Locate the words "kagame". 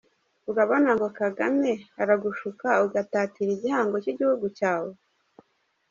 1.19-1.71